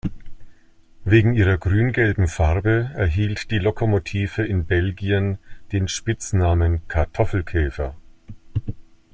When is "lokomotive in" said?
3.59-4.65